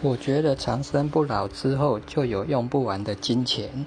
[0.00, 3.84] 我觉得长生不老之后就有用不完的金钱。